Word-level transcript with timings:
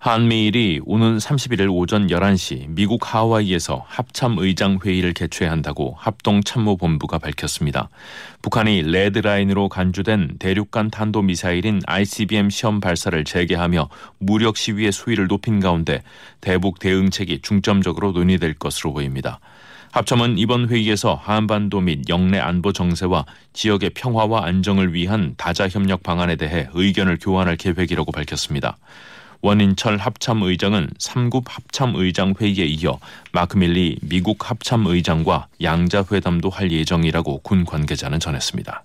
한미일이 0.00 0.80
오는 0.86 1.18
31일 1.18 1.70
오전 1.70 2.06
11시 2.06 2.68
미국 2.70 3.14
하와이에서 3.14 3.84
합참의장 3.86 4.78
회의를 4.82 5.12
개최 5.12 5.44
한다고 5.44 5.94
합동참모본부가 5.98 7.18
밝혔습니다. 7.18 7.90
북한이 8.40 8.80
레드라인으로 8.80 9.68
간주된 9.68 10.36
대륙간 10.38 10.90
탄도미사일인 10.90 11.82
ICBM 11.84 12.48
시험 12.48 12.80
발사를 12.80 13.22
재개하며 13.22 13.90
무력 14.16 14.56
시위의 14.56 14.90
수위를 14.90 15.26
높인 15.26 15.60
가운데 15.60 16.02
대북 16.40 16.78
대응책이 16.78 17.42
중점적으로 17.42 18.12
논의될 18.12 18.54
것으로 18.54 18.94
보입니다. 18.94 19.38
합참은 19.92 20.38
이번 20.38 20.70
회의에서 20.70 21.14
한반도 21.14 21.82
및 21.82 22.08
영내 22.08 22.38
안보 22.38 22.72
정세와 22.72 23.26
지역의 23.52 23.90
평화와 23.90 24.46
안정을 24.46 24.94
위한 24.94 25.34
다자 25.36 25.68
협력 25.68 26.02
방안에 26.02 26.36
대해 26.36 26.70
의견을 26.72 27.18
교환할 27.20 27.58
계획이라고 27.58 28.12
밝혔습니다. 28.12 28.78
원인철 29.42 29.96
합참의장은 29.96 30.90
3급 30.98 31.44
합참의장 31.46 32.34
회의에 32.40 32.66
이어 32.66 32.98
마크밀리 33.32 33.98
미국 34.02 34.50
합참의장과 34.50 35.48
양자 35.62 36.04
회담도 36.10 36.50
할 36.50 36.70
예정이라고 36.70 37.40
군 37.42 37.64
관계자는 37.64 38.20
전했습니다. 38.20 38.84